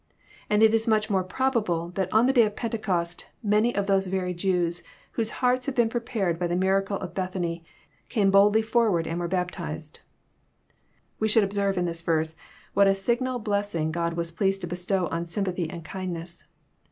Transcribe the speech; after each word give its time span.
And 0.49 0.63
it 0.63 0.73
is 0.73 0.87
more 0.87 0.99
than 0.99 1.27
probable 1.27 1.89
that 1.89 2.11
on 2.11 2.25
the 2.25 2.33
day 2.33 2.41
of 2.41 2.55
Pentecost 2.55 3.27
many 3.43 3.75
of 3.75 3.85
those 3.85 4.07
very 4.07 4.33
Jews 4.33 4.81
whose 5.11 5.29
hearts 5.45 5.67
had 5.67 5.75
been 5.75 5.89
prepared 5.89 6.39
by 6.39 6.47
the 6.47 6.55
miracle 6.55 6.97
of 6.97 7.13
Bethany 7.13 7.63
came 8.09 8.31
boldly 8.31 8.63
forward 8.63 9.05
and 9.05 9.19
were 9.19 9.27
baptized* 9.27 9.99
We 11.19 11.27
should 11.27 11.43
observe 11.43 11.77
In 11.77 11.85
this 11.85 12.01
verse 12.01 12.35
what 12.73 12.87
a 12.87 12.95
signal 12.95 13.37
blessing 13.37 13.91
God 13.91 14.13
was 14.15 14.31
pleased 14.31 14.61
to 14.61 14.67
bestow 14.67 15.05
on 15.09 15.25
sympathy 15.27 15.69
and 15.69 15.85
kindness. 15.85 16.45